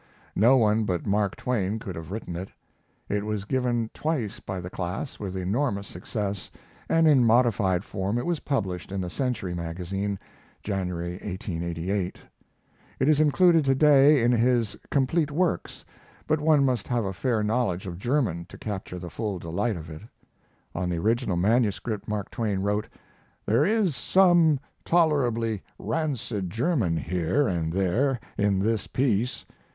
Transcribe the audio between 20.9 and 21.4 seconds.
original